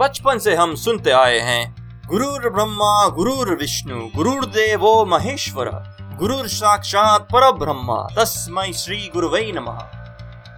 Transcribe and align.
बचपन 0.00 0.38
से 0.38 0.54
हम 0.54 0.74
सुनते 0.74 1.10
आए 1.10 1.38
हैं। 1.38 1.74
गुरुर 2.06 2.50
ब्रह्मा, 2.50 3.08
गुरुर 3.08 3.54
विष्णु 3.54 4.08
गुरुर 4.16 4.46
देवो 4.46 5.04
महेश्वर, 5.04 5.70
गुरुर 6.18 6.48
साक्षात 6.48 7.22
पर 7.22 7.52
ब्रह्मा 7.52 8.08
तस्मय 8.16 8.72
श्री 8.72 9.10
गुरुवै 9.14 9.52
नमः। 9.54 9.78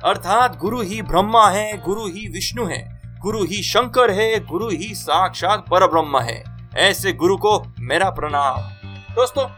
अर्थात 0.05 0.59
गुरु 0.59 0.83
ही 0.83 1.03
ब्रह्मा 1.03 1.51
है, 1.51 1.83
गुरु 1.83 2.07
ही 2.07 2.29
विष्णु 2.29 2.67
है, 2.67 3.03
गुरु 3.19 3.45
ही 3.45 3.63
शंकर 3.63 4.11
है, 4.11 4.47
गुरु 4.47 4.69
ही 4.69 4.95
साक्षात 4.95 5.65
पर 5.71 5.87
ब्रह्म 5.87 6.19
है। 6.19 6.45
ऐसे 6.77 7.13
गुरु 7.13 7.37
को 7.37 7.65
मेरा 7.79 8.11
प्रणाम। 8.11 8.61
दोस्तों, 9.15 9.49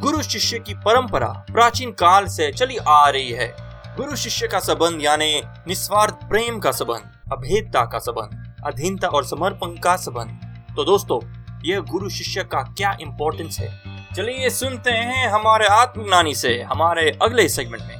गुरु 0.00 0.22
शिष्य 0.22 0.58
की 0.58 0.74
परंपरा 0.74 1.46
प्राचीन 1.52 1.90
काल 1.90 2.26
से 2.26 2.52
चली 2.52 2.76
आ 2.76 3.08
रही 3.08 3.30
है। 3.30 3.56
गुरु 3.96 4.16
शिष्य 4.16 4.48
का 4.48 4.58
संबंध 4.58 5.02
यानी 5.02 5.42
निस्वार्थ 5.68 6.14
प्रेम 6.14 6.58
का 6.58 6.70
संबंध, 6.70 7.32
अभेदता 7.32 7.84
का 7.84 7.98
संबंध। 7.98 8.43
अधीनता 8.66 9.08
और 9.08 9.24
समर्पण 9.24 9.80
का 9.80 9.96
संबंध। 9.96 10.74
तो 10.76 10.84
दोस्तों 10.84 11.20
यह 11.64 11.80
गुरु 11.80 12.08
शिष्य 12.10 12.44
का 12.44 12.62
क्या 12.62 12.96
इम्पोर्टेंस 13.00 13.58
है? 13.60 13.80
चलिए 14.16 14.50
सुनते 14.50 14.90
हैं 14.90 15.28
हमारे 15.28 15.66
आत्मज्ञानी 15.66 16.34
से 16.34 16.62
हमारे 16.62 17.18
अगले 17.22 17.48
सेगमेंट 17.48 17.82
में। 17.82 17.96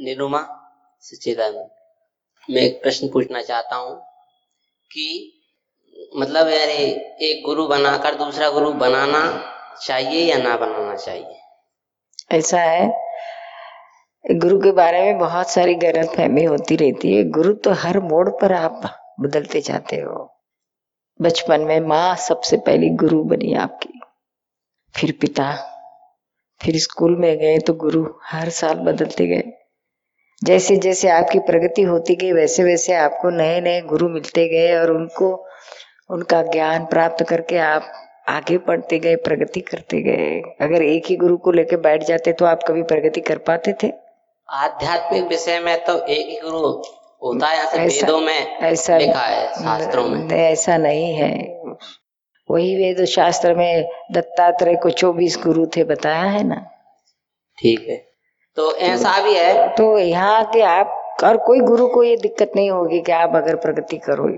निरुमा 0.00 0.46
सच्चिदानंद 1.00 1.70
मैं 2.50 2.62
एक 2.62 2.82
प्रश्न 2.82 3.08
पूछना 3.08 3.42
चाहता 3.42 3.76
हूँ 3.76 3.96
कि 4.92 5.32
मतलब 6.16 6.48
यानी 6.48 6.72
एक 7.26 7.42
गुरु 7.46 7.66
बनाकर 7.66 8.14
दूसरा 8.14 8.50
गुरु 8.50 8.72
बनाना 8.72 9.52
चाहिए 9.86 10.30
या 10.32 10.38
ना 10.38 10.56
बनाना 10.56 10.94
चाहिए? 10.94 11.40
ऐसा 12.32 12.60
है। 12.60 12.88
गुरु 14.30 14.60
के 14.60 14.72
बारे 14.72 15.02
में 15.02 15.18
बहुत 15.18 15.50
सारी 15.50 15.74
गलत 15.74 16.10
फहमी 16.16 16.44
होती 16.44 16.76
रहती 16.76 17.16
है। 17.16 17.24
गुरु 17.24 17.52
तो 17.52 17.72
हर 17.72 18.00
मोड़ 18.00 18.30
पर 18.30 18.52
आप 18.52 19.02
बदलते 19.20 19.60
जाते 19.60 19.96
हो। 19.96 20.32
बचपन 21.20 21.60
में 21.60 21.80
माँ 21.80 22.16
सबसे 22.16 22.56
पहली 22.56 22.88
गुरु 22.90 23.22
बनी 23.24 23.54
आपकी। 23.54 24.00
फिर 24.94 25.12
पिता, 25.20 25.52
फिर 26.60 26.78
स्कूल 26.78 27.16
में 27.16 27.36
गए 27.38 27.58
तो 27.58 27.74
गुरु 27.74 28.06
हर 28.22 28.48
साल 28.48 28.74
बदलते 28.74 29.26
गए। 29.26 29.42
जैसे 30.42 30.76
जैसे 30.76 31.08
आपकी 31.08 31.38
प्रगति 31.38 31.82
होती 31.82 32.14
गई, 32.14 32.32
वैसे 32.32 32.64
वैसे 32.64 32.94
आपको 32.94 33.30
नए 33.30 33.60
नए 33.60 33.80
गुरु 33.80 34.08
मिलते 34.08 34.48
गए 34.48 34.78
और 34.78 34.90
उनको, 34.90 35.46
उनका 36.10 36.42
ज्ञान 36.42 36.84
प्राप्त 36.84 37.24
करके 37.24 37.58
आप 37.58 37.92
आगे 38.28 38.58
बढ़ते 38.58 38.98
गए, 38.98 39.16
प्रगति 39.16 39.60
करते 39.60 40.00
गए। 40.02 40.40
अगर 40.60 40.82
एक 40.82 41.06
ही 41.06 41.16
गुरु 41.16 41.36
को 41.36 41.52
लेकर 41.52 41.76
बैठ 41.76 42.04
जाते 42.04 42.32
तो 42.32 42.44
आप 42.44 42.62
कभी 42.62 42.82
प्रगति 42.82 43.20
कर 43.20 43.38
पाते 43.38 43.74
थे? 43.82 43.92
आध्यात्मिक 44.48 45.24
विषय 45.24 45.58
में 45.60 45.84
तो 45.84 45.98
एक 45.98 46.26
ही 46.26 46.40
गुरु 46.40 46.72
होता 47.26 47.46
है 47.46 47.58
ऐसे 47.58 47.78
ऐसा- 47.78 48.02
वेदों 48.02 48.20
में 48.20 48.56
ऐसा 48.56 48.98
लिखा 48.98 49.20
है 49.20 49.54
शास्त्रों 49.54 50.08
में? 50.08 50.24
नहीं, 50.24 50.40
ऐसा 50.40 50.76
नहीं 50.76 51.14
है। 51.14 51.62
वही 52.50 52.76
वेद 52.76 53.04
शास्त्र 53.04 53.54
में 53.54 53.90
दत्तात्रेय 54.12 54.76
को 54.76 54.90
चौबीस 54.90 55.38
गुरु 55.46 55.66
थे 55.66 55.84
बताया 55.84 56.22
है 56.22 56.44
ना? 56.44 56.66
ठीक 57.58 57.86
है। 57.88 57.96
तो 58.56 58.76
ऐसा 58.76 59.22
भी 59.22 59.34
है? 59.34 59.68
तो 59.68 59.98
यहाँ 59.98 60.44
के 60.44 60.60
आप 60.60 61.16
और 61.24 61.36
कोई 61.36 61.60
गुरु 61.60 61.86
को 61.86 62.02
ये 62.02 62.16
दिक्कत 62.16 62.52
नहीं 62.56 62.70
होगी 62.70 63.00
कि 63.00 63.12
आप 63.12 63.36
अगर 63.36 63.56
प्रगति 63.56 63.96
करो। 63.98 64.36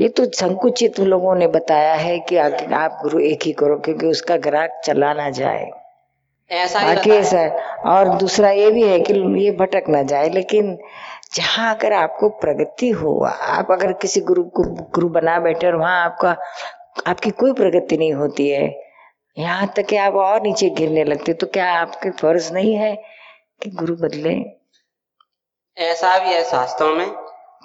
ये 0.00 0.08
तो 0.08 0.24
संकुचित 0.24 1.00
लोगों 1.00 1.34
ने 1.34 1.46
बताया 1.46 1.94
है 1.94 2.18
कि 2.18 2.36
आप 2.36 2.98
गुरु 3.02 3.20
एक 3.20 3.42
ही 3.42 3.52
करो 3.52 3.76
क्योंकि 3.76 4.06
उसका 4.06 4.36
ग्राहक 4.36 4.80
चला 4.84 5.12
ना 5.12 5.30
जाए। 5.30 5.70
ऐसा 6.50 6.78
ही 6.80 6.94
बाकी 6.94 7.10
है। 7.10 7.16
ऐसा 7.16 7.38
है। 7.38 7.50
और 7.86 8.08
दूसरा 8.18 8.50
ये 8.50 8.70
भी 8.70 8.82
है 8.82 8.98
कि 9.00 9.12
ये 9.44 9.50
भटक 9.50 9.88
ना 9.88 10.02
जाए 10.02 10.28
लेकिन 10.28 10.76
जहाँ 11.34 11.74
अगर 11.74 11.92
आपको 11.92 12.28
प्रगति 12.42 12.88
हो 12.90 13.18
आप 13.24 13.70
अगर 13.72 13.92
किसी 13.92 14.20
गुरु 14.20 14.42
को 14.56 14.62
गुरु 14.94 15.08
बना 15.08 15.38
बैठे 15.40 15.66
और 15.66 15.76
वहाँ 15.76 16.04
आपका 16.04 16.36
आपकी 17.06 17.30
कोई 17.30 17.52
प्रगति 17.52 17.96
नहीं 17.98 18.12
होती 18.12 18.48
है 18.48 18.64
यहाँ 19.36 19.66
तक 19.76 19.86
कि 19.86 19.96
आप 19.96 20.14
और 20.14 20.40
नीचे 20.42 20.70
गिरने 20.70 21.04
लगते 21.04 21.32
तो 21.32 21.46
क्या 21.46 21.70
आपके 21.72 22.10
फ़र्ज़ 22.10 22.52
नहीं 22.52 22.74
है 22.74 22.94
कि 23.62 23.70
गुरु 23.70 23.94
बदले? 23.96 24.34
ऐसा 25.76 26.18
भी 26.18 26.32
है 26.34 26.42
शास्त्रों 26.44 26.94
में। 26.94 27.06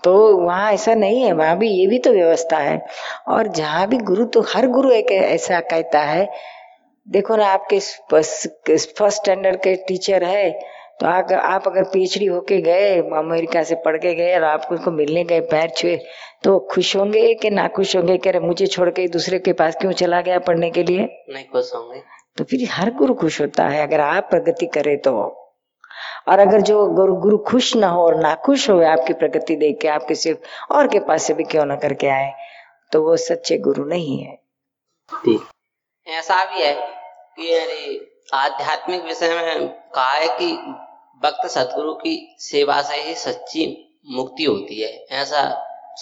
तो 0.04 0.14
वहाँ 0.38 0.72
ऐसा 0.74 0.94
नहीं 0.96 1.22
है 1.22 1.32
वहाँ 1.34 1.58
भी 1.58 1.70
ये 1.70 1.86
भी 1.88 2.00
तो 2.00 2.12
व्यवस्था 2.12 2.58
है। 2.58 2.82
और 3.28 3.48
जहाँ 3.48 3.88
भी 3.88 3.98
गुरु 4.02 4.26
तो 4.26 4.42
हर 4.56 4.68
गुरु 4.68 4.92
एक 4.92 5.12
ऐसा 5.12 5.60
कहता 5.62 6.02
है 6.02 6.28
देखो 7.08 7.36
ना 7.36 7.46
आपके 7.46 7.80
फ़र्स्ट 7.80 9.04
स्टैंडर्ड 9.14 9.56
के 9.56 9.76
टीचर 9.88 10.24
है 10.24 10.52
तो 11.00 11.06
आप 11.08 11.32
आप 11.34 11.68
अगर 11.68 11.84
पीएचडी 11.84 12.26
होके 12.26 12.60
गए 12.62 12.98
अमेरिका 13.18 13.64
से 13.64 13.76
पढ़ 13.76 13.98
के 13.98 14.14
गए 14.16 14.36
और 14.36 14.44
आपको 14.44 14.76
उसको 14.76 14.92
मिलने 14.92 15.24
गए 15.24 15.40
पैर 15.52 15.70
छुए 15.70 15.96
तो 16.44 16.58
खुश 16.72 16.96
होंगे 16.96 17.34
कि 17.34 17.50
ना 17.50 17.68
खुश 17.68 17.96
होंगे 17.96 18.18
कह 18.18 18.32
रहे 18.32 18.48
मुझे 18.48 18.68
छोड़ 18.68 18.90
के 18.90 19.08
दूसरे 19.08 19.40
के 19.40 19.54
पास 19.54 19.76
क्यों 19.82 19.92
चला 19.92 20.22
गया 20.22 20.40
पढ़ने 20.40 20.70
के 20.72 20.84
लिए? 20.84 21.08
नहीं 21.30 21.46
खुश 21.46 21.72
होंगे। 21.76 22.02
तो 22.38 22.44
फिर 22.44 22.68
हर 22.72 22.92
गुरु 22.94 23.14
खुश 23.14 23.40
होता 23.42 23.68
है 23.68 23.82
अगर 23.88 24.00
आप 24.00 24.28
प्रगति 24.30 24.66
करें 24.66 24.98
तो। 24.98 25.12
और 26.28 26.40
अगर 26.40 26.62
जो 26.62 26.86
गुरु 26.90 27.16
गुरु 27.16 27.38
खुश 27.48 27.76
ना 27.76 27.88
हो 27.88 28.04
और 28.04 28.20
ना 28.22 28.34
खुश 28.36 28.70
हो 28.70 28.80
आपकी 28.86 29.14
प्रगति 29.14 29.56
देख 29.56 29.80
के 29.82 29.88
आप 29.88 30.06
किसी 30.08 30.34
और 30.72 30.88
के 30.88 31.00
पास 31.00 31.24
से 31.24 31.34
भी 31.34 31.44
क्यों 31.44 31.66
ना 31.66 31.76
करके 31.76 32.08
आए 32.10 32.32
तो 32.92 33.04
वो 33.04 33.18
सच्चे 33.20 33.58
गुरु 33.58 33.86
नहीं 33.86 34.18
है। 34.20 34.36
ठीक। 35.12 35.42
ऐसा 36.08 36.44
भी 36.46 36.62
है 36.62 36.74
कि 37.38 37.54
अरे 37.54 38.12
आध्यात्मिक 38.34 39.04
विषय 39.04 39.30
में 39.30 39.68
कहा 39.68 40.12
है 40.12 40.28
कि 40.28 40.52
भक्त 41.24 41.48
सतगुरु 41.48 41.94
की 41.94 42.36
सेवा 42.40 42.82
से 42.82 42.96
ही 42.96 43.14
सच्ची 43.16 43.66
मुक्ति 44.12 44.44
होती 44.44 44.82
है 44.82 45.06
ऐसा 45.12 45.44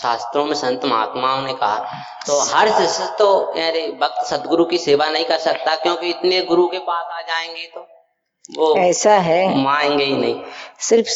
शास्त्रों 0.02 0.46
में 0.46 0.54
संत 0.54 0.86
महात्माओं 0.86 1.42
ने 1.42 1.54
कहा। 1.54 1.80
तो 2.28 2.40
हर 2.40 2.70
शिष्य 2.72 3.16
तो 3.20 3.38
अरे 3.38 3.88
भक्त 3.92 4.26
सतगुरु 4.26 4.66
की 4.66 4.78
सेवा 4.78 5.10
नहीं 5.10 5.26
कर 5.26 5.38
सकता 5.38 5.76
क्योंकि 5.76 6.10
इतने 6.10 6.42
गुरु 6.42 6.68
के 6.68 6.80
पास 6.80 7.06
आ 7.12 7.22
जाएँगे 7.22 7.72
तो 7.76 7.88
वो 8.58 8.76
ऐसा 8.78 9.14
है। 9.14 9.58
माएँगे 9.58 10.04
ही 10.04 10.18
नहीं। 10.18 10.44
सिर्फ़ 10.80 11.10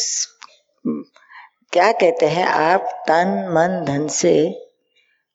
क्या 1.72 1.92
कहते 1.92 2.26
हैं 2.26 2.46
आप 2.46 2.80
तन 2.80 3.32
मन 3.50 3.84
धन 3.84 4.08
से 4.08 4.65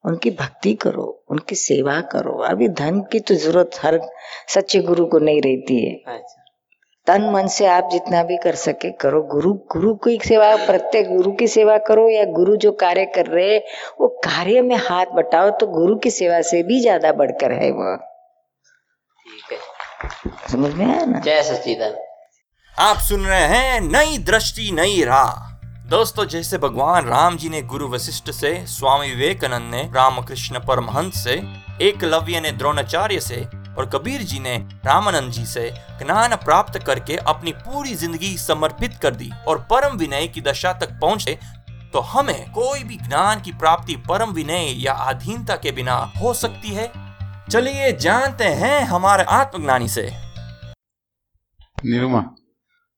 उनकी 0.03 0.29
भक्ति 0.31 0.73
करो 0.73 1.03
उनकी 1.29 1.55
सेवा 1.57 1.99
करो। 2.11 2.37
अभी 2.43 2.67
धन 2.77 2.99
की 3.11 3.19
तो 3.19 3.35
ज़रूरत 3.35 3.79
हर 3.81 3.99
सच्चे 4.49 4.79
गुरु 4.81 5.05
को 5.05 5.19
नहीं 5.19 5.41
रहती 5.41 5.85
है। 5.85 5.93
अच्छा। 6.07 6.37
तन 7.07 7.29
मन 7.31 7.47
से 7.47 7.65
आप 7.65 7.89
जितना 7.91 8.21
भी 8.23 8.37
कर 8.37 8.55
सके 8.55 8.91
करो। 9.01 9.21
गुरु 9.23 9.53
गुरु 9.71 9.93
की 9.97 10.17
सेवा 10.25 10.55
प्रत्येक 10.65 11.07
गुरु 11.09 11.31
की 11.31 11.47
सेवा 11.47 11.77
करो 11.87 12.07
या 12.09 12.23
गुरु 12.31 12.55
जो 12.57 12.71
कार्य 12.81 13.05
कर 13.15 13.25
रहे 13.27 13.53
हैं, 13.53 13.61
वो 14.01 14.07
कार्य 14.25 14.61
में 14.61 14.75
हाथ 14.79 15.05
बटाओ 15.15 15.49
तो 15.59 15.67
गुरु 15.69 15.95
की 15.97 16.11
सेवा 16.11 16.41
से 16.41 16.63
भी 16.63 16.79
ज़्यादा 16.81 17.11
बढ़कर 17.13 17.51
है 17.53 17.71
वो। 17.71 17.97
समझ 20.51 20.73
में 20.73 20.85
आया 20.85 21.05
ना? 21.05 21.19
जय 21.19 21.41
सच्चिदानंद। 21.43 21.97
आप 22.75 22.97
सुन 22.99 23.25
रहे 23.25 23.45
हैं 23.47 23.79
नई 23.81 24.17
दृष्टि 24.25 24.71
नई 24.71 25.03
राह। 25.03 25.50
दोस्तों, 25.91 26.25
जैसे 26.25 26.57
भगवान 26.57 27.05
राम 27.05 27.37
जी 27.37 27.49
ने 27.49 27.61
गुरु 27.61 27.87
वशिष्ठ 27.87 28.29
से, 28.31 28.65
स्वामी 28.65 29.09
विवेकानंद 29.09 29.71
ने, 29.71 29.81
रामकृष्ण 29.93 30.59
परमहंस 30.59 31.23
से, 31.23 31.33
एकलव्य 31.81 32.39
ने, 32.39 32.51
द्रोणाचार्य 32.51 33.19
से 33.19 33.39
और 33.77 33.89
कबीर 33.93 34.21
जी 34.21 34.39
ने, 34.39 34.55
रामानंद 34.85 35.31
जी 35.31 35.45
से 35.45 35.69
ज्ञान 35.99 36.35
प्राप्त 36.35 36.77
करके 36.79 37.15
अपनी 37.15 37.51
पूरी 37.57 37.95
ज़िंदगी 37.95 38.37
समर्पित 38.37 38.93
कर 38.93 39.15
दी 39.15 39.29
और 39.47 39.59
परम 39.71 39.97
विनय 39.97 40.27
की 40.27 40.41
दशा 40.41 40.71
तक 40.73 40.97
पहुँचे 41.01 41.37
तो 41.93 41.99
हमें 41.99 42.51
कोई 42.51 42.83
भी 42.83 42.97
ज्ञान 42.97 43.41
की 43.41 43.51
प्राप्ति 43.53 43.95
परम 44.09 44.31
विनय 44.31 44.71
या 44.83 44.93
अधीनता 44.93 45.55
के 45.55 45.71
बिना 45.71 45.95
हो 46.21 46.33
सकती 46.33 46.69
है? 46.69 46.91
चलिए 47.49 47.91
जानते 47.97 48.43
हैं 48.43 48.81
हमारे 48.85 49.23
आत्मज्ञानी 49.31 49.87
से। 49.87 50.09
निरुमा, 51.85 52.21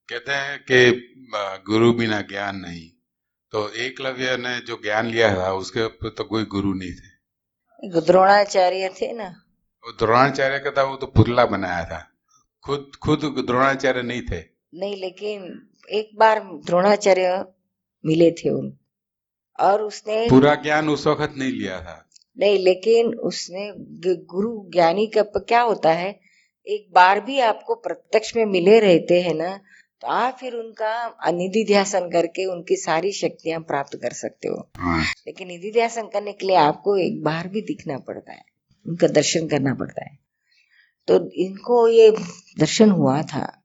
कहते 0.09 0.31
हैं 0.31 0.59
कि 0.61 1.09
गुरु 1.35 1.93
बिना 1.93 2.21
ज्ञान 2.21 2.55
नहीं। 2.55 2.89
तो 3.51 3.69
एकलव्य 3.69 4.37
ने 4.37 4.59
जो 4.59 4.75
ज्ञान 4.75 5.07
लिया 5.07 5.35
था 5.35 5.53
उसके 5.53 5.85
ऊपर 5.85 6.09
तो 6.09 6.23
कोई 6.23 6.45
गुरु 6.45 6.73
नहीं 6.73 6.91
थे। 6.91 7.13
द्रोणाचार्य 7.99 8.89
थे 8.89 9.13
ना। 9.13 9.43
वो 9.85 9.91
द्रोणाचार्य 9.91 10.59
का 10.59 10.71
था 10.71 10.83
वो 10.83 10.95
तो 10.95 11.07
पुतला 11.07 11.45
बनाया 11.45 11.85
था। 11.85 12.09
खुद 12.65 12.91
खुद 13.03 13.19
द्रोणाचार्य 13.45 14.01
नहीं 14.01 14.21
थे। 14.21 14.43
नहीं 14.73 14.95
लेकिन 15.01 15.69
एक 15.91 16.09
बार 16.15 16.39
द्रोणाचार्य 16.39 17.45
मिले 18.05 18.31
थे 18.31 18.49
उन। 18.49 18.77
और 19.59 19.81
उसने 19.81 20.27
पूरा 20.29 20.55
ज्ञान 20.55 20.89
उस 20.89 21.07
वक्त 21.07 21.33
नहीं 21.37 21.51
लिया 21.51 21.81
था। 21.81 22.09
नहीं 22.37 22.59
लेकिन 22.59 23.15
उसने 23.15 23.73
गुरु 24.15 24.69
ज्ञानी 24.69 25.07
का 25.07 25.21
क्या 25.21 25.61
होता 25.61 25.91
है? 25.91 26.19
एक 26.67 26.93
बार 26.93 27.21
भी 27.21 27.39
आपको 27.39 27.75
प्रत्यक्ष 27.75 28.35
में 28.35 28.45
मिले 28.45 28.79
रहते 28.79 29.21
हैं 29.21 29.33
ना 29.33 29.59
तो 30.03 30.07
आप 30.07 30.37
फिर 30.39 30.53
उनका 30.53 31.15
निधि 31.31 31.63
ध्यासन 31.65 32.09
करके 32.09 32.45
उनकी 32.45 32.75
सारी 32.75 33.11
शक्तियाँ 33.11 33.59
प्राप्त 33.61 33.95
कर 33.95 34.13
सकते 34.13 34.47
हो। 34.47 34.69
लेकिन 35.27 35.47
निधि 35.47 35.71
ध्यासन 35.71 36.01
करने 36.01 36.33
के 36.33 36.47
लिए 36.47 36.55
आपको 36.55 36.97
एक 36.97 37.23
बार 37.23 37.47
भी 37.47 37.61
दिखना 37.61 37.97
पड़ता 37.97 38.31
है। 38.31 38.41
उनका 38.87 39.07
दर्शन 39.07 39.47
करना 39.47 39.73
पड़ता 39.73 40.05
है। 40.05 40.19
तो 41.07 41.31
इनको 41.31 41.87
ये 41.87 42.11
दर्शन 42.59 42.89
हुआ 42.89 43.21
था। 43.21 43.63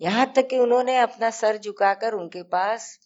यहाँ 0.00 0.32
तक 0.36 0.48
कि 0.48 0.58
उन्होंने 0.58 0.96
अपना 0.98 1.30
सर 1.30 1.58
झुकाकर 1.58 2.12
उनके 2.12 2.42
पास 2.42 2.98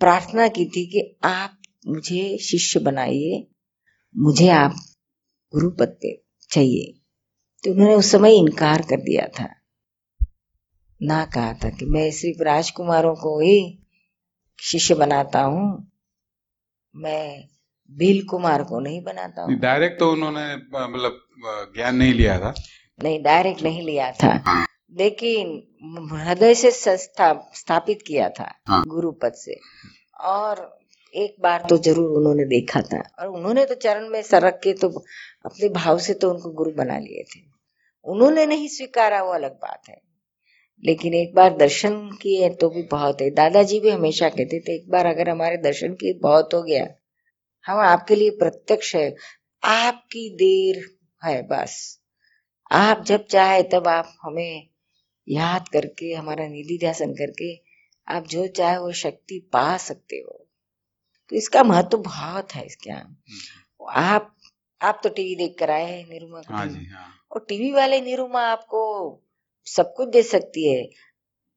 प्रार्थना 0.00 0.48
की 0.48 0.64
थी 0.64 0.86
कि 0.86 1.18
आप 1.24 1.58
मुझे 1.86 2.38
शिष्य 2.38 2.80
बनाइए, 2.80 3.46
मुझे 4.16 4.48
आप 4.48 4.74
गुरु 5.54 5.70
पद 5.70 6.00
चाहिए। 6.50 7.00
तो 7.64 7.72
उन्होंने 7.72 7.94
उस 7.94 8.12
समय 8.12 8.36
इनकार 8.36 8.82
कर 8.82 9.00
दिया 9.00 9.26
था। 9.26 9.63
ना 11.00 11.24
कहा 11.24 11.52
था 11.54 11.70
कि 11.70 11.86
मैं 11.86 12.10
सिर्फ़ 12.10 12.42
राजकुमारों 12.42 13.14
को 13.14 13.38
ही 13.40 13.56
शिष्य 14.58 14.94
बनाता 14.94 15.40
हूँ। 15.40 15.90
मैं 16.94 17.44
भील 17.90 18.24
कुमार 18.26 18.62
को 18.64 18.80
नहीं 18.80 19.02
बनाता 19.04 19.42
हूँ। 19.42 19.54
डायरेक्ट 19.54 19.98
तो 19.98 20.10
उन्होंने 20.12 20.44
मतलब 20.56 21.20
ज्ञान 21.74 21.96
नहीं 21.96 22.12
लिया 22.14 22.38
था। 22.40 22.54
नहीं 23.02 23.22
डायरेक्ट 23.22 23.62
नहीं 23.62 23.82
लिया 23.82 24.10
था। 24.12 24.32
हाँ। 24.46 24.64
लेकिन 24.96 25.48
हृदय 26.12 26.54
से 26.54 26.70
संस्था 26.70 27.32
स्थापित 27.54 28.02
किया 28.06 28.28
था 28.28 28.48
हाँ। 28.68 28.82
गुरु 28.86 29.10
पद 29.12 29.32
से। 29.32 29.58
और 30.24 30.78
एक 31.14 31.36
बार 31.40 31.66
तो 31.68 31.78
ज़रूर 31.78 32.16
उन्होंने 32.18 32.44
देखा 32.44 32.80
था। 32.82 33.02
और 33.20 33.28
उन्होंने 33.28 33.64
तो 33.66 33.74
चरण 33.74 34.08
में 34.08 34.22
सरक 34.22 34.60
के 34.64 34.72
तो 34.72 34.88
अपने 35.44 35.68
भाव 35.68 35.98
से 35.98 36.14
तो 36.14 36.30
उनको 36.30 36.50
गुरु 36.50 36.70
बना 36.70 36.98
लिए 36.98 37.24
थे। 37.24 37.40
उन्होंने 38.06 38.46
नहीं 38.46 38.68
स्वीकारा 38.68 39.22
वो 39.22 39.32
अलग 39.32 39.52
बात 39.52 39.88
है। 39.88 40.00
लेकिन 40.82 41.14
एक 41.14 41.34
बार 41.34 41.56
दर्शन 41.56 42.10
किए 42.22 42.48
तो 42.50 42.68
भी 42.70 42.82
बहुत 42.82 43.20
है। 43.20 43.30
दादाजी 43.30 43.80
भी 43.80 43.90
हमेशा 43.90 44.28
कहते 44.28 44.60
थे 44.60 44.74
एक 44.76 44.90
बार 44.90 45.06
अगर 45.06 45.28
हमारे 45.28 45.56
दर्शन 45.56 45.94
किए 45.94 46.12
बहुत 46.12 46.54
हो 46.54 46.62
गया। 46.62 46.86
हम 47.66 47.78
आपके 47.78 48.14
लिए 48.14 48.30
प्रत्यक्ष 48.30 48.94
है। 48.96 49.14
आपकी 49.62 50.28
देर 50.36 50.84
है 51.22 51.42
बस। 51.42 52.00
आप 52.72 53.04
जब 53.04 53.24
चाहे 53.26 53.62
तब 53.62 53.88
आप 53.88 54.14
हमें 54.22 54.68
याद 55.28 55.68
करके 55.68 56.12
हमारा 56.14 56.46
निधि 56.46 56.78
ध्यान 56.78 57.12
करके 57.14 57.54
आप 58.08 58.26
जो 58.26 58.46
चाहे 58.46 58.78
वो 58.78 58.92
शक्ति 58.92 59.38
पा 59.52 59.76
सकते 59.76 60.16
हो। 60.16 60.46
तो 61.28 61.36
इसका 61.36 61.62
महत्व 61.64 61.98
बहुत 61.98 62.54
है 62.54 62.66
इसके 62.66 62.90
यहाँ। 62.90 63.22
आप 63.90 64.34
आप 64.80 65.00
तो 65.02 65.08
टीवी 65.08 65.34
देख 65.36 65.56
कर 65.58 65.70
आए 65.70 65.84
हैं 65.84 66.08
निरुमा 66.08 66.42
हाँ 66.48 66.66
जी 66.66 66.84
हाँ। 66.86 67.08
और 67.32 67.46
टीवी 67.48 67.72
वाले 67.72 68.00
निरुमा 68.00 68.40
आपको 68.40 68.80
सब 69.66 69.94
कुछ 69.94 70.08
दे 70.08 70.22
सकती 70.22 70.72
है। 70.72 70.88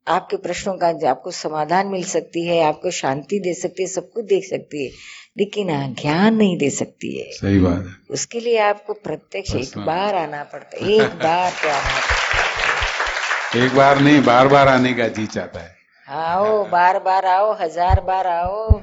आपके 0.08 0.38
प्रश्नों 0.38 0.78
का 0.78 1.10
आपको 1.10 1.32
समाधान 1.32 1.88
मिल 1.88 2.04
सकती 2.04 2.46
है 2.48 2.64
आपको 2.64 2.92
शांति 2.92 3.40
दे 3.40 3.54
सकती 3.54 3.84
है 3.84 3.90
सब 3.90 4.10
कुछ 4.12 4.26
दे 4.26 4.42
सकती 4.42 4.86
है 4.86 4.92
लेकिन 5.38 5.70
हाँ, 5.70 5.88
ज्ञान 5.94 6.36
नहीं 6.36 6.58
दे 6.58 6.70
सकती 6.70 7.20
है। 7.20 7.32
सही 7.32 7.60
बात 7.60 7.86
है। 7.86 7.96
उसके 8.10 8.40
लिए 8.40 8.58
आपको 8.58 8.94
प्रत्यक्ष 8.94 9.56
एक 9.56 9.78
बार 9.78 10.16
आना 10.16 10.44
पड़ता 10.44 10.86
है 10.86 10.92
एक 10.92 11.02
बार 11.24 11.52
तो 11.52 11.70
आना 11.70 12.00
पड़ता 12.00 13.66
एक 13.66 13.76
बार 13.76 14.00
नहीं 14.00 14.22
बार 14.24 14.48
बार 14.48 14.68
आने 14.68 14.94
का 14.94 15.08
जी 15.08 15.26
चाहता 15.26 15.60
है 15.60 15.66
है। 15.66 15.76
आओ 16.08 16.66
बार 16.66 17.00
बार 17.00 17.26
आओ 17.26 17.54
हज़ार 17.54 18.02
बार 18.02 18.28
आओ। 18.28 18.82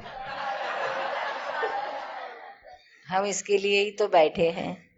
हम 3.09 3.25
इसके 3.25 3.59
लिए 3.59 3.85
ही 3.85 3.91
तो 3.91 4.09
बैठे 4.09 4.51
हैं। 4.51 4.91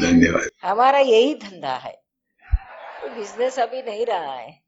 धन्यवाद। 0.00 0.50
हमारा 0.62 0.98
यही 0.98 1.34
धंधा 1.34 1.74
है। 1.76 2.09
बिज़नेस 3.10 3.58
अभी 3.58 3.82
नहीं 3.82 4.06
रहा 4.06 4.34
है। 4.34 4.60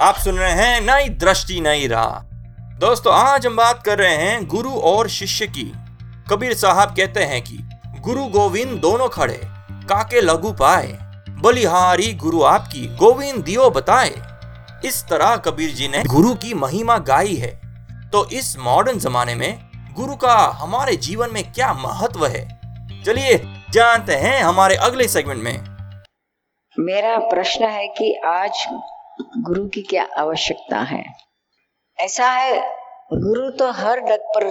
आप 0.00 0.14
सुन 0.14 0.38
रहे 0.38 0.52
हैं 0.52 0.80
नई 0.80 1.08
दृष्टि, 1.08 1.60
नई 1.60 1.86
राह। 1.86 2.34
दोस्तों, 2.78 3.14
आज 3.14 3.46
हम 3.46 3.56
बात 3.56 3.82
कर 3.86 3.98
रहे 3.98 4.16
हैं 4.16 4.46
गुरु 4.46 4.70
और 4.70 5.08
शिष्य 5.08 5.46
की। 5.46 5.72
कबीर 6.30 6.54
साहब 6.54 6.96
कहते 6.96 7.24
हैं 7.24 7.42
कि, 7.42 7.58
गुरु 8.00 8.24
गोविंद 8.24 8.78
दोनों 8.78 9.08
खड़े, 9.08 9.40
काके 9.70 10.20
लघु 10.20 10.52
पाए। 10.52 10.98
बलिहारी 11.28 12.14
गुरु 12.14 12.42
आपकी, 12.42 12.96
गोविंद 12.96 13.44
दियो 13.44 13.70
बताए। 13.70 14.10
इस 14.84 15.04
तरह 15.10 15.36
कबीर 15.36 15.70
जी 15.70 15.88
ने 15.88 16.04
गुरु 16.04 16.34
की 16.34 16.54
महिमा 16.54 16.98
गाई 16.98 17.34
है। 17.34 17.60
तो 18.10 18.28
इस 18.28 18.58
मॉडर्न 18.58 18.98
जमाने 18.98 19.34
में 19.34 19.70
गुरु 19.92 20.16
का 20.16 20.34
हमारे 20.34 20.96
जीवन 20.96 21.28
में 21.32 21.52
क्या 21.52 21.72
महत्व 21.72 22.26
है? 22.26 22.60
चलिए, 23.06 23.38
जानते 23.70 24.14
हैं 24.14 24.42
हमारे 24.42 24.74
अगले 24.74 25.08
सेगमेंट 25.08 25.42
में। 25.42 25.71
मेरा 26.78 27.18
प्रश्न 27.18 27.64
है 27.64 27.88
कि 27.88 28.14
आज 28.14 28.66
गुरु 29.38 29.68
की 29.68 29.82
क्या 29.82 30.08
आवश्यकता 30.18 30.78
है? 30.78 31.04
ऐसा 31.98 32.26
है, 32.26 32.60
गुरु 33.12 33.50
तो 33.50 33.70
हर 33.70 34.00
डग 34.00 34.20
पर 34.20 34.46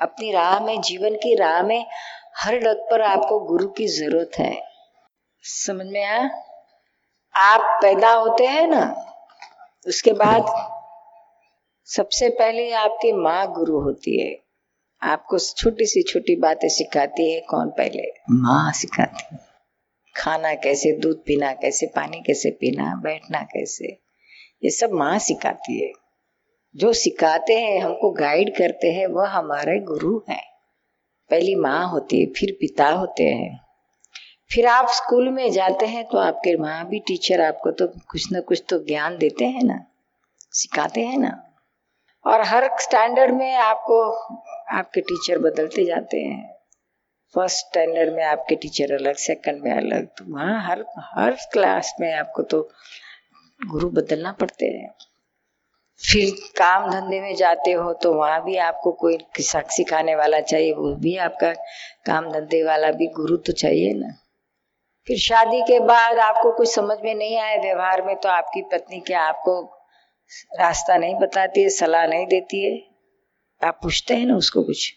अपनी 0.00 0.32
राह 0.32 0.60
में, 0.60 0.80
जीवन 0.80 1.14
की 1.14 1.34
राह 1.34 1.62
में 1.62 1.86
हर 2.36 2.58
डग 2.58 2.88
पर 2.90 3.02
आपको 3.02 3.40
गुरु 3.40 3.68
की 3.68 3.86
ज़रूरत 3.86 4.30
है। 4.38 4.62
समझ 5.42 5.86
में 5.86 6.04
आया? 6.04 6.42
आप 7.34 7.82
पैदा 7.82 8.12
होते 8.12 8.46
हैं 8.46 8.66
ना, 8.66 9.06
उसके 9.86 10.12
बाद 10.12 10.70
सबसे 11.84 12.28
पहले 12.28 12.72
आपकी 12.72 13.12
माँ 13.12 13.52
गुरु 13.52 13.80
होती 13.80 14.26
है। 14.26 14.38
आपको 15.02 15.38
छोटी 15.38 15.86
सी 15.86 16.02
छोटी 16.02 16.36
बातें 16.36 16.68
सिखाती 16.68 17.34
है, 17.34 17.40
कौन 17.40 17.70
पहले? 17.70 18.12
माँ 18.30 18.72
सिखाती 18.72 19.26
है। 19.32 19.45
खाना 20.16 20.54
कैसे, 20.54 20.92
दूध 20.92 21.24
पीना 21.24 21.52
कैसे, 21.52 21.86
पानी 21.86 22.20
कैसे 22.20 22.50
पीना, 22.50 23.00
बैठना 23.04 23.42
कैसे? 23.42 23.86
ये 24.64 24.70
सब 24.70 24.90
माँ 24.90 25.18
सिखाती 25.18 25.86
है। 25.86 25.92
जो 26.76 26.92
सिखाते 26.92 27.52
हैं, 27.52 27.80
हमको 27.80 28.10
गाइड 28.10 28.56
करते 28.58 28.92
हैं, 28.92 29.06
वह 29.06 29.28
हमारे 29.28 29.80
गुरु 29.80 30.22
हैं। 30.28 30.42
पहली 31.30 31.54
माँ 31.54 31.88
होती 31.88 32.20
है, 32.20 32.26
फिर 32.26 32.56
पिता 32.60 32.88
होते 32.88 33.24
हैं। 33.24 33.60
फिर 34.54 34.66
आप 34.66 34.88
स्कूल 34.88 35.28
में 35.28 35.50
जाते 35.50 35.86
हैं 35.86 36.04
तो 36.04 36.18
आपके 36.18 36.56
माँ 36.56 36.88
भी 36.88 36.98
टीचर 36.98 37.40
आपको 37.40 37.70
तो 37.70 37.86
कुछ 37.86 38.32
ना 38.32 38.40
कुछ 38.40 38.64
तो 38.68 38.78
ज्ञान 38.78 39.18
देते 39.18 39.44
हैं 39.44 39.62
ना? 39.62 39.84
सिखाते 40.50 41.00
हैं 41.00 41.18
ना? 41.18 41.42
और 42.26 42.40
हर 42.40 42.70
स्टैंडर्ड 42.80 43.34
में 43.34 43.54
आपको, 43.54 44.12
आपके 44.76 45.00
टीचर 45.00 45.38
बदलते 45.38 45.84
जाते 45.84 46.20
हैं। 46.20 46.55
फ़र्स्ट 47.34 47.58
स्टैंडर्ड 47.58 48.12
में 48.14 48.22
आपके 48.24 48.54
टीचर 48.56 48.92
अलग, 48.94 49.14
सेकंड 49.16 49.62
में 49.62 49.72
अलग 49.72 50.06
तो 50.08 50.24
वहाँ 50.26 50.62
हर 50.66 50.84
हर 51.14 51.36
क्लास 51.52 51.94
में 52.00 52.12
आपको 52.12 52.42
तो 52.42 52.60
गुरु 53.60 53.88
बदलना 53.90 54.32
पड़ते 54.32 54.66
हैं। 54.66 54.94
फिर 56.00 56.30
काम 56.58 56.90
धंधे 56.90 57.20
में 57.20 57.34
जाते 57.36 57.72
हो 57.72 57.92
तो 57.92 58.12
वहाँ 58.14 58.42
भी 58.44 58.56
आपको 58.58 58.92
कोई 58.92 59.18
सिखाने 59.38 60.14
वाला 60.16 60.40
चाहिए, 60.40 60.72
वो 60.72 60.94
भी 60.94 61.16
आपका 61.18 61.52
काम 62.06 62.30
धंधे 62.32 62.62
वाला 62.64 62.90
भी 62.92 63.06
गुरु 63.16 63.36
तो 63.38 63.52
चाहिए 63.54 63.92
ना। 63.94 64.12
फिर 65.08 65.18
शादी 65.18 65.62
के 65.62 65.78
बाद 65.80 66.18
आपको 66.18 66.52
कुछ 66.52 66.74
समझ 66.74 66.98
में 67.04 67.14
नहीं 67.14 67.38
आए 67.38 67.56
व्यवहार 67.58 68.02
में 68.02 68.14
तो 68.16 68.28
आपकी 68.28 68.62
पत्नी 68.72 69.00
क्या 69.00 69.22
आपको 69.22 69.60
रास्ता 70.58 70.96
नहीं 70.96 71.14
बताती 71.14 71.62
है, 71.62 71.68
सलाह 71.70 72.06
नहीं 72.06 72.26
देती 72.26 72.64
है? 72.64 72.78
आप 73.60 73.78
पूछते 73.82 74.14
हैं 74.14 74.26
ना 74.26 74.36
उसको 74.36 74.62
कुछ? 74.62 74.92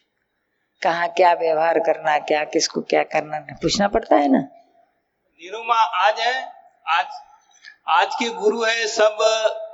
कहाँ 0.82 1.08
क्या 1.08 1.34
व्यवहार 1.34 1.80
करना 1.80 2.18
क्या 2.20 2.44
किसको 2.44 2.82
क्या 2.82 3.04
करना 3.04 3.40
पूछना 3.40 3.88
पड़ता 3.88 4.16
है 4.16 4.28
ना? 4.32 4.40
निरुमा 4.40 5.76
आज 5.76 6.20
है 6.20 6.52
आज 6.88 7.06
आज 7.88 8.16
के 8.16 8.30
गुरु 8.30 8.64
है 8.64 8.88
सब 8.88 9.18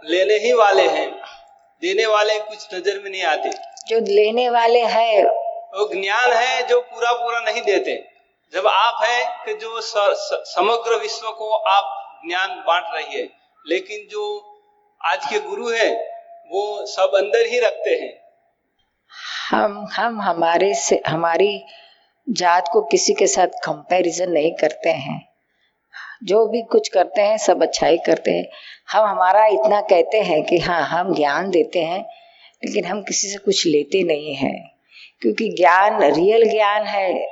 लेने 0.05 0.33
ही 0.33 0.53
वाले 0.53 0.87
हैं। 0.87 1.11
देने 1.81 2.05
वाले 2.05 2.39
कुछ 2.39 2.73
नज़र 2.73 2.99
में 3.03 3.11
नहीं 3.11 3.23
आते। 3.23 3.49
जो 3.87 3.99
लेने 3.99 4.49
वाले 4.49 4.85
है। 4.85 5.23
वो 5.23 6.01
ज्ञान 6.01 6.31
है 6.33 6.67
जो 6.67 6.81
पूरा 6.81 7.13
पूरा 7.13 7.39
नहीं 7.39 7.61
देते। 7.61 8.09
जब 8.53 8.67
आप 8.67 9.03
है 9.03 9.45
कि 9.45 9.53
जो 9.53 9.81
स, 9.81 9.93
स, 9.97 10.43
समग्र 10.55 10.99
विश्व 11.01 11.31
को 11.31 11.51
आप 11.51 12.19
ज्ञान 12.27 12.63
बांट 12.67 12.85
रही 12.93 13.19
है 13.19 13.29
लेकिन 13.67 14.07
जो 14.11 14.51
आज 15.05 15.25
के 15.25 15.39
गुरु 15.39 15.69
है 15.69 15.93
वो 16.51 16.85
सब 16.85 17.11
अंदर 17.15 17.45
ही 17.45 17.59
रखते 17.59 17.89
हैं। 17.89 18.24
हम 19.51 19.87
हम 19.93 20.21
हमारे 20.21 20.73
से, 20.73 21.01
हमारी 21.07 21.63
जात 22.29 22.69
को 22.71 22.81
किसी 22.81 23.13
के 23.13 23.27
साथ 23.27 23.47
कंपैरिजन 23.47 24.29
नहीं 24.29 24.51
करते 24.51 24.89
हैं। 24.89 25.29
जो 26.23 26.47
भी 26.47 26.61
कुछ 26.61 26.87
करते 26.87 27.21
हैं, 27.21 27.37
सब 27.37 27.63
अच्छा 27.63 27.87
ही 27.87 27.97
करते 27.97 28.31
हैं। 28.31 28.45
हम, 28.91 29.05
हमारा 29.05 29.45
इतना 29.45 29.81
कहते 29.81 30.21
हैं 30.21 30.43
कि 30.43 30.57
हाँ 30.57 30.81
हम 30.81 31.15
ज्ञान 31.15 31.49
देते 31.49 31.79
हैं, 31.79 32.05
लेकिन 32.65 32.85
हम 32.85 33.01
किसी 33.01 33.27
से 33.27 33.37
कुछ 33.37 33.67
लेते 33.67 34.03
नहीं 34.03 34.35
हैं। 34.35 34.71
क्योंकि 35.21 35.49
ज्ञान 35.49 36.03
रियल 36.03 36.49
ज्ञान 36.51 36.83
है, 36.83 37.27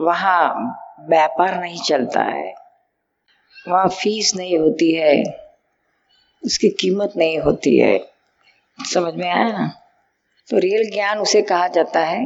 वहाँ 0.00 0.54
व्यापार 1.00 1.60
नहीं 1.60 1.82
चलता 1.82 2.22
है। 2.22 2.54
वहाँ 3.68 3.88
फ़ीस 3.88 4.34
नहीं 4.36 4.58
होती 4.58 4.94
है, 4.94 5.22
उसकी 6.44 6.68
कीमत 6.68 7.12
नहीं 7.16 7.38
होती 7.38 7.78
है। 7.78 8.00
समझ 8.80 9.14
में 9.14 9.30
आया 9.30 9.44
ना? 9.44 9.85
तो 10.49 10.57
रियल 10.57 10.89
ज्ञान 10.91 11.19
उसे 11.19 11.41
कहा 11.49 11.67
जाता 11.75 11.99
है 12.05 12.23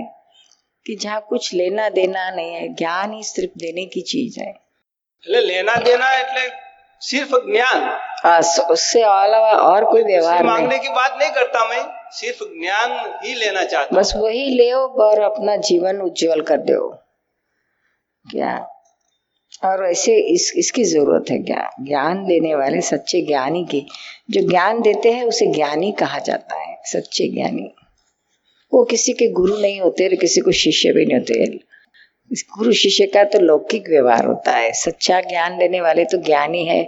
कि 0.86 0.96
जहाँ 0.96 1.22
कुछ 1.30 1.54
लेना 1.54 1.90
देना 1.90 2.30
नहीं 2.30 2.54
है 2.54 2.68
ज्ञान 2.74 3.14
ही 3.14 3.24
सिर्फ 3.24 3.58
देने 3.58 3.86
की 3.96 4.02
चीज 4.14 4.40
है 4.40 4.54
એટલે 5.24 5.40
લેના 5.44 5.76
દેના 5.86 6.08
એટલે 6.22 6.46
सिर्फ 7.02 7.32
ज्ञान 7.46 7.80
बस 8.26 8.50
उससे 8.72 9.02
अलावा 9.04 9.50
और 9.62 9.86
कोई 9.86 10.02
उससे 10.02 10.12
व्यवहार 10.12 10.44
मांगने 10.44 10.68
नहीं 10.68 10.80
की 10.80 10.90
बात 10.90 11.18
नहीं 11.20 11.32
करता 11.32 11.64
मैं 11.70 11.82
सिर्फ 12.12 12.40
ज्ञान 12.54 12.92
ही 13.24 13.34
लेना 13.36 13.64
चाहता 13.64 13.98
बस 13.98 14.14
वही 14.18 14.46
ले 14.52 14.72
और 14.74 15.22
अपना 15.24 15.56
जीवन 15.70 16.02
उज्जवल 16.02 16.42
कर 16.42 16.58
दो 16.70 16.80
क्या 18.26 18.54
और 19.64 19.86
ऐसे 19.86 20.16
इस 20.34 20.52
इसकी 20.58 20.84
जरूरत 20.84 21.32
है 21.32 21.38
ज्ञान 21.44 21.86
ज्ञान 21.86 22.24
देने 22.26 22.56
वाले 22.56 22.82
सच्चे 22.82 23.22
ज्ञानी 23.28 23.64
की 23.66 23.86
जो 24.32 24.48
ज्ञान 24.50 24.82
देते 24.82 25.12
हैं 25.12 25.26
उसे 25.26 25.48
ज्ञानी 25.54 25.92
कहा 26.00 26.20
जाता 26.30 26.62
है 26.62 26.76
सच्चे 26.94 27.28
ज्ञानी 27.36 27.68
वो 28.73 28.85
किसी 28.85 29.13
के 29.13 29.29
गुरु 29.29 29.57
नहीं 29.57 29.81
होते 29.81 30.09
और 30.09 30.15
किसी 30.15 30.41
को 30.41 30.51
शिष्य 30.53 30.93
भी 30.93 31.07
नहीं 31.07 31.19
होते। 31.19 31.47
गुरु 32.59 32.73
शिष्य 32.73 33.07
का 33.07 33.25
तो 33.25 33.39
लौकिक 33.39 33.89
व्यवहार 33.89 34.25
होता 34.25 34.53
है। 34.53 34.73
सच्चा 34.73 35.21
ज्ञान 35.21 35.59
लेने 35.59 35.81
वाले 35.81 36.05
तो 36.05 36.19
ज्ञानी 36.19 36.65
है। 36.65 36.83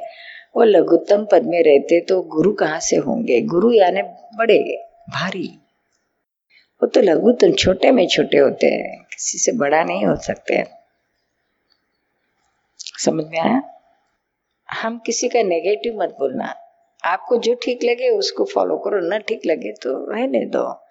वो 0.56 0.62
लघुत्तम 0.62 1.26
पद 1.32 1.42
में 1.46 1.62
रहते 1.62 2.00
तो 2.00 2.22
गुरु 2.22 2.52
कहाँ 2.52 2.80
से 2.80 2.96
होंगे? 2.96 3.40
गुरु 3.40 3.72
यानी 3.72 4.02
बड़े, 4.36 4.58
भारी। 5.10 5.58
वो 6.82 6.86
तो 6.86 7.00
लघुत्तम, 7.00 7.52
छोटे 7.52 7.90
में 7.90 8.06
छोटे 8.08 8.38
होते 8.38 8.66
हैं। 8.66 9.02
किसी 9.02 9.38
से 9.38 9.52
बड़ा 9.52 9.84
नहीं 9.84 10.04
हो 10.04 10.16
सकते। 10.16 10.64
समझ 12.78 13.24
में 13.24 13.38
आया? 13.38 13.62
हम 14.68 15.02
किसी 15.06 15.28
का 15.28 15.42
नेगेटिव 15.42 16.02
मत 16.02 16.08
बोलना। 16.08 16.54
आपको 17.04 17.36
जो 17.36 17.54
ठीक 17.54 17.84
लगे 17.84 18.08
उसको 18.08 18.44
फॉलो 18.44 18.76
करो। 18.76 19.00
ना 19.00 19.18
ठीक 19.18 19.46
लगे 19.46 19.72
तो 19.72 20.12
रहने 20.12 20.46
दो। 20.46 20.84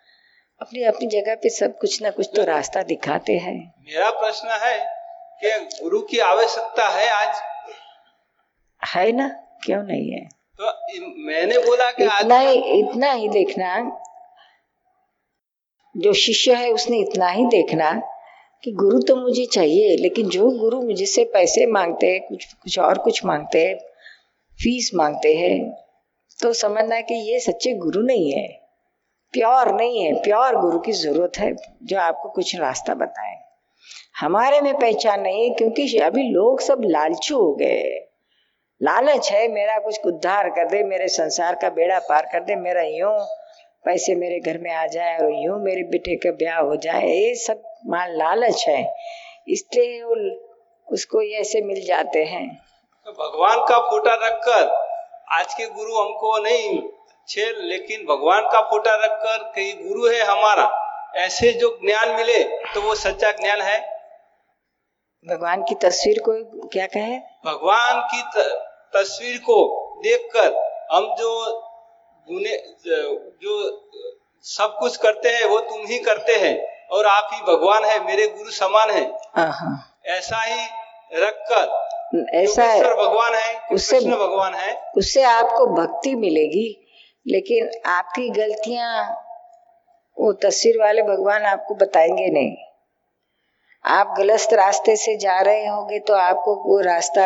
अपनी 0.62 0.84
अपनी 0.84 1.08
जगह 1.08 1.36
पे 1.36 1.50
सब 1.50 1.78
कुछ 1.78 2.02
ना 2.02 2.10
कुछ 2.10 2.30
तो 2.36 2.44
रास्ता 2.44 2.84
दिखाते 2.84 3.38
हैं। 3.38 3.74
मेरा 3.80 4.10
प्रश्न 4.10 4.48
है 4.48 4.78
कि 5.44 5.84
गुरु 5.84 6.02
की 6.02 6.20
आवश्यकता 6.20 6.88
है 6.88 7.10
आज? 7.10 7.36
है 8.96 9.12
ना? 9.12 9.28
क्यों 9.66 9.84
नहीं 9.84 10.12
है? 10.12 10.30
तो 10.60 11.26
मैंने 11.26 11.58
बोला 11.58 11.92
कि 11.92 12.06
आज 12.06 12.22
इतना 12.22 12.40
ही 12.40 12.80
इतना 12.80 13.12
ही 13.12 13.30
देखना। 13.30 14.02
जो 15.98 16.14
शिष्य 16.14 16.54
है 16.54 16.72
उसने 16.72 16.98
इतना 16.98 17.30
ही 17.30 17.46
देखना 17.46 18.02
कि 18.64 18.72
गुरु 18.72 19.00
तो 19.02 19.16
मुझे 19.16 19.46
चाहिए 19.46 19.96
लेकिन 19.98 20.30
जो 20.30 20.50
गुरु 20.50 20.82
मुझसे 20.82 21.24
पैसे 21.24 21.66
मांगते 21.66 22.08
हैं 22.08 22.28
कुछ 22.28 22.54
कुछ 22.54 22.80
और 22.80 22.98
कुछ 22.98 23.26
मांगते 23.26 23.68
हैं 23.68 23.76
फ़ीस 24.60 24.92
मांगते 24.96 25.36
हैं 25.36 25.72
तो 26.42 26.54
समझना 26.54 26.96
है 26.96 27.02
कि 27.02 27.14
ये 27.14 27.40
सच्चे 27.40 27.74
गुरु 27.74 28.02
नहीं 28.02 28.32
है। 28.32 28.61
प्योर 29.34 29.72
नहीं 29.72 30.04
है, 30.04 30.14
प्योर 30.14 30.56
गुरु 30.56 30.80
की 30.80 30.92
ज़रूरत 30.92 31.38
है, 31.38 31.56
जो 31.84 32.00
आपको 32.00 32.30
कुछ 32.30 32.56
रास्ता 32.56 32.94
बताए। 32.94 33.36
हमारे 34.20 34.62
में 34.62 34.74
पहचान 34.74 35.22
नहीं 35.22 35.44
है, 35.44 35.54
क्योंकि 35.56 35.98
अभी 35.98 36.24
लोग 36.24 36.62
सब 36.62 36.82
लालचू 36.86 37.38
हो 37.38 37.54
गए 37.56 38.08
लालच 38.82 39.32
है, 39.32 39.48
मेरा 39.48 39.78
कुछ 39.80 40.06
उद्धार 40.06 40.50
कर 40.50 40.68
दे, 40.70 40.84
मेरे 40.84 41.08
संसार 41.08 41.56
का 41.56 41.70
बेड़ा 41.70 42.00
पार 42.00 42.30
कर 42.34 42.44
दे, 42.44 42.56
मेरा 42.56 42.82
यूँ 42.82 43.18
पैसे 43.86 44.16
मेरे 44.16 44.40
घर 44.40 44.58
में 44.58 44.72
आ 44.72 44.86
जाए 44.88 45.18
और 45.18 45.32
यूँ 45.36 45.60
मेरे 45.60 45.84
बेटे 45.84 46.16
का 46.16 46.32
ब्याह 46.32 46.60
हो 46.60 46.76
जाए, 46.76 47.08
ये 47.08 47.34
सब 47.36 47.62
माल 47.88 48.18
लालच 48.18 48.66
है। 48.68 48.82
इसलिए 49.48 50.02
वो 50.04 50.16
उसको 50.88 51.22
ये 51.22 51.40
ऐसे 51.40 51.62
मिल 51.62 51.86
जाते 51.86 52.24
हैं। 52.24 52.48
तो 53.08 53.12
भगवान 53.12 53.66
का 53.70 53.80
फोटा 53.82 54.14
रखकर 54.26 54.68
आज 55.34 55.54
के 55.54 55.66
गुरु 55.68 55.96
हमको 55.96 56.38
नहीं 56.44 56.82
अच्छे 57.32 57.68
लेकिन 57.68 58.06
भगवान 58.06 58.42
का 58.44 58.62
फोटा 58.62 58.96
रखकर 58.96 59.44
कहीं 59.44 59.88
गुरु 59.88 60.08
है 60.08 60.22
हमारा 60.22 60.66
ऐसे 61.16 61.54
जो 61.54 61.80
ज्ञान 61.86 62.10
मिले 62.10 62.44
तो 62.44 62.82
वो 62.82 62.96
सच्चा 62.96 63.32
ज्ञान 63.32 63.62
है? 63.62 63.80
भगवान 65.28 65.64
की 65.64 65.76
तस्वीर 65.76 66.20
को 66.20 66.68
क्या 66.68 66.86
कहे? 66.86 67.18
भगवान 67.46 68.08
की 68.14 68.52
तस्वीर 68.96 69.38
को 69.38 69.92
देखकर 70.04 70.48
हम 70.96 71.16
जो 71.20 71.60
गुने 72.32 72.76
जो 73.44 73.82
सब 74.42 74.76
कुछ 74.80 74.98
करते 74.98 75.30
हैं 75.30 75.46
वो 75.46 75.60
तुम 75.60 75.86
ही 75.86 76.00
करते 76.00 76.36
हैं 76.36 76.88
और 76.88 77.06
आप 77.06 77.30
ही 77.34 77.42
भगवान 77.42 77.86
है 77.86 78.06
मेरे 78.06 78.28
गुरु 78.28 78.52
समान 78.52 78.90
है। 78.90 79.18
हाँ 79.36 80.02
ऐसा 80.06 80.42
ही 80.42 80.66
रखकर 81.14 81.92
ऐसा 82.34 82.64
है। 82.64 82.84
भगवान 82.84 83.36
है 83.36 83.68
उससे- 83.72 84.04
भगवान 84.08 84.54
है। 84.54 84.92
उससे 84.98 85.24
आपको 85.24 85.66
भक्ति 85.66 86.16
मिलेगी। 86.16 86.81
लेकिन 87.26 87.70
आपकी 87.86 88.30
गलतियाँ 88.30 89.04
वो 90.18 90.32
तस्वीर 90.34 90.78
वाले 90.80 91.02
भगवान 91.02 91.46
आपको 91.46 91.76
बताएँगे 91.76 92.28
नहीं। 92.30 92.56
आप 93.86 94.14
गलत 94.18 94.54
रास्ते 94.54 94.96
से 94.96 95.16
जा 95.18 95.40
रहे 95.42 95.66
होंगे 95.68 96.00
तो 96.00 96.14
आपको 96.14 96.56
वो 96.66 96.80
रास्ता 96.82 97.26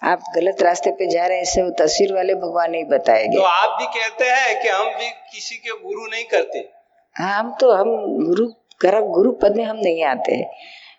आप 0.00 0.22
गलत 0.34 0.62
रास्ते 0.62 0.90
पे 0.90 1.06
जा 1.06 1.26
रहे 1.26 1.36
हैं 1.36 1.42
इससे 1.42 1.62
वो 1.62 1.70
तस्वीर 1.78 2.12
वाले 2.14 2.34
भगवान 2.34 2.70
नहीं 2.70 2.84
बताएँगे। 2.84 3.36
तो 3.36 3.42
आप 3.42 3.78
भी 3.80 3.86
कहते 3.98 4.24
हैं 4.24 4.62
कि 4.62 4.68
हम 4.68 4.88
भी 4.98 5.10
किसी 5.32 5.56
के 5.56 5.70
गुरु 5.82 6.06
नहीं 6.06 6.24
करते। 6.24 6.68
हम 7.16 7.54
तो 7.60 7.72
हम 7.72 7.90
गुरु 8.24 8.46
गर्भ 8.82 9.04
गुरु 9.04 9.32
पद 9.32 9.56
में 9.56 9.64
हम 9.64 9.76
नहीं 9.76 10.04
आते। 10.04 10.42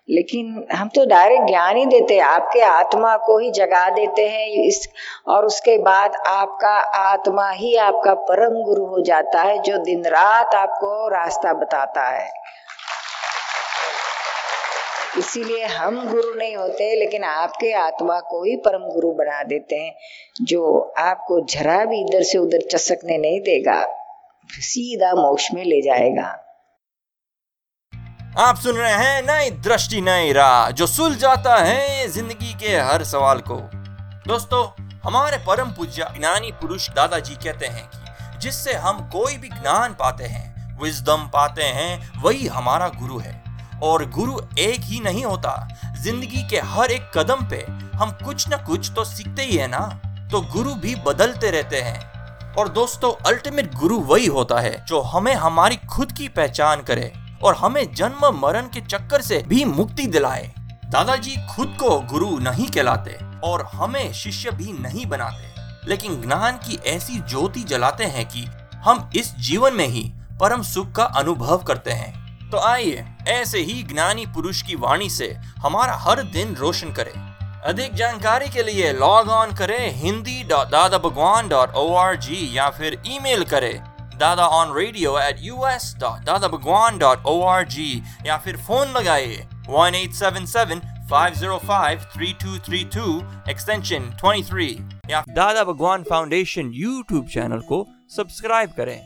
लेकिन 0.10 0.68
हम 0.72 0.88
तो 0.88 1.06
डायरेक्ट 1.06 1.48
ज्ञान 1.48 1.78
ही 1.78 1.86
देते 1.86 2.14
हैं, 2.14 2.22
आपके 2.22 2.62
आत्मा 2.62 3.18
को 3.18 3.38
ही 3.38 3.52
जगा 3.52 3.90
देते 3.90 4.30
हैं, 4.30 4.48
इस, 4.48 4.90
और 5.28 5.46
उसके 5.46 5.78
बाद 5.78 6.16
आपका 6.28 6.76
आत्मा 6.80 7.50
ही 7.50 7.76
आपका 7.76 8.14
परम 8.14 8.64
गुरु 8.64 8.86
हो 8.86 9.02
जाता 9.02 9.42
है, 9.42 9.62
जो 9.62 9.78
दिन 9.78 10.06
रात 10.06 10.56
आपको 10.56 11.08
रास्ता 11.08 11.54
बताता 11.54 12.02
है। 12.02 12.32
इसीलिए 15.18 15.66
हम 15.66 16.10
गुरु 16.10 16.34
नहीं 16.34 16.56
होते, 16.56 16.96
लेकिन 16.96 17.24
आपके 17.24 17.72
आत्मा 17.74 18.20
को 18.20 18.44
ही 18.44 18.56
परम 18.56 18.82
गुरु 18.82 19.12
बना 19.12 19.44
देते 19.44 19.76
हैं, 19.76 19.96
जो 20.42 20.94
आपको 20.98 21.40
जरा 21.40 21.86
भी 21.86 22.02
इधर 22.02 22.24
से 22.24 22.38
उधर 22.38 22.62
चसकने 22.62 23.18
नहीं 23.18 23.42
देगा, 23.42 23.88
सीधा 24.52 25.14
मोक्ष 25.14 25.48
में 25.54 25.64
ले 25.64 25.82
जाएगा। 25.82 26.49
आप 28.40 28.58
सुन 28.58 28.76
रहे 28.76 28.92
हैं 28.94 29.22
नई 29.24 29.50
दृष्टि, 29.52 30.00
नई 30.02 30.32
राह, 30.34 30.70
जो 30.72 30.86
सुल 30.88 31.16
जाता 31.16 31.56
है 31.58 32.08
ज़िंदगी 32.08 32.54
के 32.54 32.78
हर 32.80 33.04
सवाल 33.04 33.40
को। 33.42 33.56
दोस्तों, 34.28 34.62
हमारे 35.04 35.38
परम 35.48 35.72
पूज्य 35.72 36.08
ज्ञानी 36.18 36.52
पुरुष 36.62 36.90
दादाजी 36.90 37.36
कहते 37.36 37.68
हैं 37.68 37.84
कि 37.88 38.40
जिससे 38.40 38.74
हम 38.76 39.00
कोई 39.10 39.38
भी 39.38 39.50
ज्ञान 39.50 39.96
पाते 40.00 40.26
हैं 40.26 40.80
विजडम 40.82 41.28
पाते 41.34 41.64
हैं, 41.64 42.22
वही 42.22 42.48
हमारा 42.48 42.88
गुरु 42.96 43.20
है। 43.20 43.36
और 43.84 44.10
गुरु 44.10 44.40
एक 44.60 44.80
ही 44.84 45.00
नहीं 45.00 45.26
होता, 45.26 45.68
ज़िंदगी 46.02 46.48
के 46.50 46.60
हर 46.66 46.92
एक 46.92 47.12
कदम 47.18 47.48
पे 47.50 47.66
हम 47.98 48.18
कुछ 48.26 48.48
ना 48.50 48.64
कुछ 48.66 48.92
तो 48.96 49.06
सीखते 49.06 49.44
ही 49.44 49.58
है 49.58 49.68
ना 49.68 49.86
तो 50.32 50.42
गुरु 50.54 50.76
भी 50.78 50.96
बदलते 51.06 51.52
रहते 51.52 51.82
हैं। 51.82 52.54
और 52.56 52.70
दोस्तों 52.74 53.14
अल्टीमेट 53.28 53.74
गुरु 53.76 54.00
वही 54.08 54.28
होता 54.30 54.60
है 54.62 54.86
जो 54.86 55.02
हमें 55.08 55.34
हमारी 55.38 55.76
खुद 55.90 56.12
की 56.12 56.28
पहचान 56.30 56.82
करे। 56.82 57.14
और 57.44 57.56
हमें 57.56 57.94
जन्म 57.94 58.40
मरण 58.42 58.62
के 58.62 58.82
चक्कर 58.82 59.22
से 59.22 59.44
भी 59.48 59.66
मुक्ति 59.66 60.06
दिलाए। 60.06 60.52
दादाजी 60.86 61.36
खुद 61.56 61.78
को 61.80 62.00
गुरु 62.00 62.40
नहीं 62.40 62.68
कहलाते 62.68 63.18
और 63.44 63.66
हमें 63.74 64.14
शिष्य 64.14 64.52
भी 64.52 64.74
नहीं 64.74 65.06
बनाते। 65.06 65.50
लेकिन 65.90 66.22
ज्ञान 66.22 66.52
की 66.52 66.76
ऐसी 66.76 67.20
ज्योति 67.20 67.60
जलाते 67.60 68.04
हैं 68.04 68.26
कि 68.26 68.48
हम 68.76 69.10
इस 69.16 69.36
जीवन 69.36 69.74
में 69.74 69.88
ही 69.88 70.14
परम 70.40 70.62
सुख 70.62 70.92
का 70.92 71.04
अनुभव 71.04 71.58
करते 71.58 71.92
हैं। 71.92 72.50
तो 72.50 72.58
आइए, 72.60 73.06
ऐसे 73.28 73.60
ही 73.60 73.84
ज्ञानी 73.84 74.26
पुरुष 74.26 74.62
की 74.62 74.76
वाणी 74.76 75.10
से 75.10 75.38
हमारा 75.58 75.94
हर 75.94 76.24
दिन 76.24 76.56
रोशन 76.56 76.92
करें। 76.92 77.30
अधिक 77.62 77.94
जानकारी 77.94 78.50
के 78.50 78.64
लिए 78.64 78.94
लॉग 78.94 79.30
ऑन 79.30 79.52
करें 79.52 79.96
Hindi 79.96 80.44
dot 80.44 80.68
Dada 80.68 80.98
Bhagwan 80.98 81.50
dot 81.50 81.74
O 81.76 81.96
R 81.96 82.16
G 82.16 82.58
या 82.58 82.70
फिर 82.70 83.02
ईमेल 83.08 83.44
करें। 83.44 83.89
Dada 84.20 84.46
on 84.60 84.76
radio 84.78 85.18
at 85.20 85.38
U 85.42 85.66
S 85.68 85.94
dot 86.00 86.24
Dada 86.26 86.48
Bhagwan 86.48 86.98
dot 87.00 87.26
O 87.26 87.42
R 87.48 87.68
G 87.68 87.92
या 88.26 88.38
फिर 88.38 88.58
फ़ोन 88.68 88.92
लगाइए 88.98 89.48
one 89.70 89.96
eight 89.96 90.14
seven 90.14 90.46
seven 90.46 90.82
five 91.12 91.34
zero 91.34 91.58
five 91.58 92.02
three 92.16 92.34
two 92.42 92.58
three 92.66 92.84
two 92.96 93.06
extension 93.50 94.10
twenty 94.20 94.44
three 94.50 94.68
या 95.12 95.24
Dada 95.30 95.64
Bhagwan 95.64 96.04
foundation 96.10 96.72
YouTube 96.74 97.28
channel 97.28 97.62
को 97.70 97.86
subscribe 98.16 98.74
करें। 98.78 99.00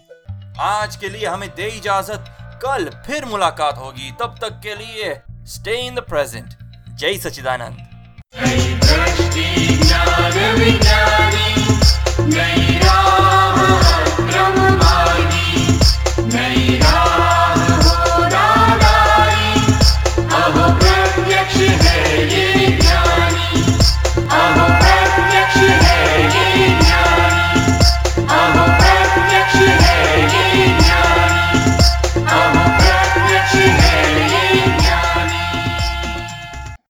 आज 0.61 0.95
के 0.95 1.09
लिए 1.09 1.25
हमें 1.27 1.49
दे 1.55 1.67
इजाज़त। 1.67 2.25
कल 2.63 2.89
फिर 3.05 3.25
मुलाकात 3.25 3.77
होगी। 3.77 4.11
तब 4.19 4.37
तक 4.41 4.59
के 4.63 4.75
लिए 4.75 5.13
स्टे 5.53 5.75
इन 5.87 5.95
द 5.95 5.99
प्रेजेंट 6.09 6.53
जय 6.99 7.17
सचिदानंद 7.19 8.72